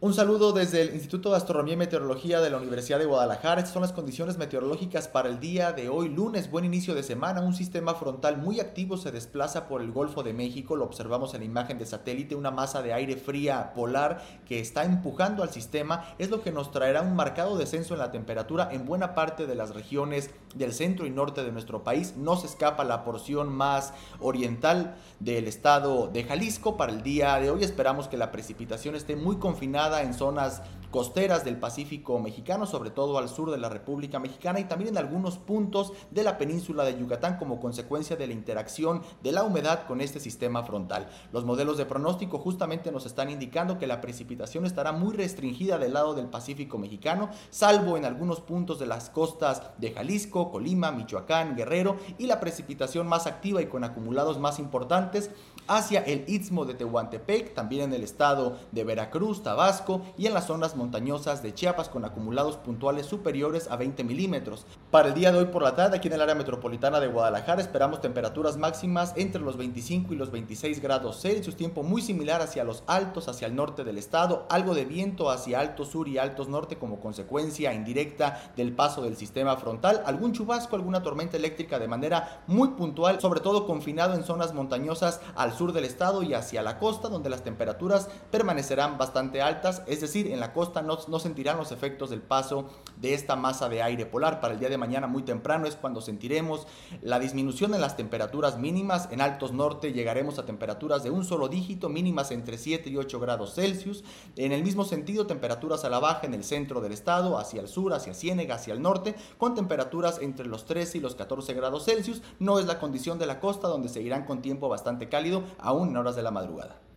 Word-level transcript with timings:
Un 0.00 0.14
saludo 0.14 0.52
desde 0.52 0.82
el 0.82 0.94
Instituto 0.94 1.30
de 1.30 1.38
Astronomía 1.38 1.74
y 1.74 1.76
Meteorología 1.76 2.40
de 2.40 2.50
la 2.50 2.58
Universidad 2.58 3.00
de 3.00 3.04
Guadalajara. 3.04 3.60
Estas 3.60 3.72
son 3.72 3.82
las 3.82 3.92
condiciones 3.92 4.38
meteorológicas 4.38 5.08
para 5.08 5.28
el 5.28 5.40
día 5.40 5.72
de 5.72 5.88
hoy, 5.88 6.08
lunes, 6.08 6.52
buen 6.52 6.64
inicio 6.64 6.94
de 6.94 7.02
semana. 7.02 7.40
Un 7.40 7.52
sistema 7.52 7.96
frontal 7.96 8.36
muy 8.38 8.60
activo 8.60 8.96
se 8.96 9.10
desplaza 9.10 9.66
por 9.66 9.82
el 9.82 9.90
Golfo 9.90 10.22
de 10.22 10.32
México. 10.32 10.76
Lo 10.76 10.84
observamos 10.84 11.34
en 11.34 11.40
la 11.40 11.46
imagen 11.46 11.80
de 11.80 11.86
satélite. 11.86 12.36
Una 12.36 12.52
masa 12.52 12.80
de 12.80 12.92
aire 12.92 13.16
fría 13.16 13.72
polar 13.74 14.22
que 14.46 14.60
está 14.60 14.84
empujando 14.84 15.42
al 15.42 15.50
sistema 15.50 16.14
es 16.18 16.30
lo 16.30 16.42
que 16.42 16.52
nos 16.52 16.70
traerá 16.70 17.02
un 17.02 17.16
marcado 17.16 17.58
descenso 17.58 17.94
en 17.94 17.98
la 17.98 18.12
temperatura 18.12 18.68
en 18.70 18.86
buena 18.86 19.16
parte 19.16 19.48
de 19.48 19.56
las 19.56 19.74
regiones 19.74 20.30
del 20.54 20.72
centro 20.72 21.06
y 21.06 21.10
norte 21.10 21.42
de 21.42 21.50
nuestro 21.50 21.82
país. 21.82 22.14
No 22.16 22.36
se 22.36 22.46
escapa 22.46 22.84
la 22.84 23.02
porción 23.02 23.52
más 23.52 23.92
oriental 24.20 24.96
del 25.18 25.48
estado 25.48 26.06
de 26.06 26.22
Jalisco. 26.22 26.76
Para 26.76 26.92
el 26.92 27.02
día 27.02 27.36
de 27.40 27.50
hoy 27.50 27.64
esperamos 27.64 28.06
que 28.06 28.16
la 28.16 28.30
precipitación 28.30 28.94
esté 28.94 29.16
muy 29.16 29.38
confinada 29.38 29.87
en 29.96 30.12
zonas 30.12 30.62
costeras 30.90 31.44
del 31.44 31.58
Pacífico 31.58 32.18
mexicano, 32.18 32.66
sobre 32.66 32.90
todo 32.90 33.18
al 33.18 33.28
sur 33.28 33.50
de 33.50 33.58
la 33.58 33.68
República 33.68 34.18
Mexicana 34.18 34.60
y 34.60 34.64
también 34.64 34.90
en 34.90 34.98
algunos 34.98 35.36
puntos 35.36 35.92
de 36.10 36.22
la 36.22 36.38
península 36.38 36.84
de 36.84 36.98
Yucatán 36.98 37.36
como 37.36 37.60
consecuencia 37.60 38.16
de 38.16 38.26
la 38.26 38.32
interacción 38.32 39.02
de 39.22 39.32
la 39.32 39.42
humedad 39.42 39.86
con 39.86 40.00
este 40.00 40.20
sistema 40.20 40.62
frontal. 40.62 41.08
Los 41.32 41.44
modelos 41.44 41.76
de 41.76 41.84
pronóstico 41.84 42.38
justamente 42.38 42.90
nos 42.90 43.06
están 43.06 43.30
indicando 43.30 43.78
que 43.78 43.86
la 43.86 44.00
precipitación 44.00 44.64
estará 44.64 44.92
muy 44.92 45.14
restringida 45.14 45.78
del 45.78 45.92
lado 45.92 46.14
del 46.14 46.26
Pacífico 46.26 46.78
mexicano, 46.78 47.28
salvo 47.50 47.96
en 47.96 48.04
algunos 48.04 48.40
puntos 48.40 48.78
de 48.78 48.86
las 48.86 49.10
costas 49.10 49.62
de 49.78 49.92
Jalisco, 49.92 50.50
Colima, 50.50 50.90
Michoacán, 50.90 51.56
Guerrero 51.56 51.96
y 52.16 52.26
la 52.26 52.40
precipitación 52.40 53.06
más 53.06 53.26
activa 53.26 53.60
y 53.60 53.66
con 53.66 53.84
acumulados 53.84 54.38
más 54.38 54.58
importantes 54.58 55.30
hacia 55.66 56.00
el 56.00 56.24
istmo 56.28 56.64
de 56.64 56.74
Tehuantepec, 56.74 57.52
también 57.52 57.82
en 57.82 57.92
el 57.92 58.02
estado 58.02 58.56
de 58.72 58.84
Veracruz, 58.84 59.42
Tabasco 59.42 59.77
y 60.16 60.26
en 60.26 60.34
las 60.34 60.46
zonas 60.46 60.76
montañosas 60.76 61.42
de 61.42 61.54
Chiapas 61.54 61.88
con 61.88 62.04
acumulados 62.04 62.56
puntuales 62.56 63.06
superiores 63.06 63.68
a 63.70 63.76
20 63.76 64.04
milímetros. 64.04 64.66
Para 64.90 65.08
el 65.08 65.14
día 65.14 65.32
de 65.32 65.38
hoy 65.38 65.44
por 65.46 65.62
la 65.62 65.74
tarde, 65.74 65.96
aquí 65.96 66.08
en 66.08 66.14
el 66.14 66.20
área 66.20 66.34
metropolitana 66.34 67.00
de 67.00 67.08
Guadalajara, 67.08 67.60
esperamos 67.60 68.00
temperaturas 68.00 68.56
máximas 68.56 69.12
entre 69.16 69.40
los 69.40 69.56
25 69.56 70.12
y 70.12 70.16
los 70.16 70.30
26 70.30 70.80
grados 70.80 71.20
Celsius, 71.20 71.56
tiempo 71.56 71.82
muy 71.82 72.02
similar 72.02 72.40
hacia 72.40 72.64
los 72.64 72.82
altos, 72.86 73.28
hacia 73.28 73.46
el 73.46 73.54
norte 73.54 73.84
del 73.84 73.98
estado, 73.98 74.46
algo 74.50 74.74
de 74.74 74.84
viento 74.84 75.30
hacia 75.30 75.60
altos 75.60 75.88
sur 75.88 76.08
y 76.08 76.18
altos 76.18 76.48
norte 76.48 76.78
como 76.78 77.00
consecuencia 77.00 77.72
indirecta 77.72 78.52
del 78.56 78.72
paso 78.72 79.02
del 79.02 79.16
sistema 79.16 79.56
frontal, 79.56 80.02
algún 80.06 80.32
chubasco, 80.32 80.76
alguna 80.76 81.02
tormenta 81.02 81.36
eléctrica 81.36 81.78
de 81.78 81.88
manera 81.88 82.42
muy 82.46 82.68
puntual, 82.68 83.20
sobre 83.20 83.40
todo 83.40 83.66
confinado 83.66 84.14
en 84.14 84.24
zonas 84.24 84.54
montañosas 84.54 85.20
al 85.36 85.52
sur 85.52 85.72
del 85.72 85.84
estado 85.84 86.22
y 86.22 86.34
hacia 86.34 86.62
la 86.62 86.78
costa, 86.78 87.08
donde 87.08 87.30
las 87.30 87.42
temperaturas 87.42 88.08
permanecerán 88.30 88.98
bastante 88.98 89.42
es 89.86 90.00
decir, 90.00 90.30
en 90.30 90.40
la 90.40 90.52
costa 90.52 90.82
no, 90.82 90.98
no, 91.08 91.18
sentirán 91.18 91.56
los 91.56 91.72
efectos 91.72 92.10
del 92.10 92.22
paso 92.22 92.68
de 93.00 93.14
esta 93.14 93.36
masa 93.36 93.68
de 93.68 93.82
aire 93.82 94.06
polar. 94.06 94.40
Para 94.40 94.54
el 94.54 94.60
día 94.60 94.68
de 94.68 94.78
mañana 94.78 95.06
muy 95.06 95.22
temprano 95.22 95.66
es 95.66 95.76
cuando 95.76 96.00
sentiremos 96.00 96.66
la 97.02 97.18
disminución 97.18 97.74
en 97.74 97.80
las 97.80 97.96
temperaturas 97.96 98.58
mínimas. 98.58 99.08
En 99.10 99.20
altos 99.20 99.52
norte 99.52 99.92
llegaremos 99.92 100.38
a 100.38 100.46
temperaturas 100.46 101.02
de 101.02 101.10
un 101.10 101.24
solo 101.24 101.48
dígito, 101.48 101.88
mínimas 101.88 102.30
entre 102.30 102.58
7 102.58 102.90
y 102.90 102.96
8 102.96 103.20
grados 103.20 103.54
Celsius. 103.54 104.04
En 104.36 104.52
el 104.52 104.62
mismo 104.62 104.84
sentido, 104.84 105.26
temperaturas 105.26 105.84
a 105.84 105.90
la 105.90 105.98
baja 105.98 106.26
en 106.26 106.34
el 106.34 106.44
centro 106.44 106.80
del 106.80 106.92
estado, 106.92 107.38
hacia 107.38 107.60
el 107.60 107.68
sur, 107.68 107.92
hacia 107.92 108.14
Ciénega, 108.14 108.56
hacia 108.56 108.74
el 108.74 108.82
norte, 108.82 109.14
con 109.36 109.54
temperaturas 109.54 110.20
entre 110.20 110.46
los 110.46 110.64
13 110.64 110.98
y 110.98 111.00
los 111.00 111.14
14 111.14 111.54
grados 111.54 111.84
Celsius. 111.84 112.22
No 112.38 112.58
es 112.58 112.66
la 112.66 112.78
condición 112.78 113.18
de 113.18 113.26
la 113.26 113.40
costa, 113.40 113.68
donde 113.68 113.88
seguirán 113.88 114.24
con 114.24 114.42
tiempo 114.42 114.68
bastante 114.68 115.08
cálido 115.08 115.42
aún 115.58 115.88
en 115.90 115.96
horas 115.96 116.16
de 116.16 116.22
la 116.22 116.30
madrugada. 116.30 116.80